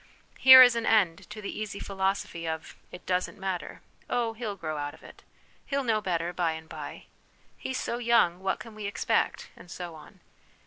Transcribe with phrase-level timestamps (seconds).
[0.39, 4.75] Here is an end to the easy philosophy of, 'It doesn't matter,'' Oh, he'll grow
[4.79, 7.03] out of it,' * He'll know better by and by,''
[7.55, 10.19] He's so young, what can we expect?' and so on.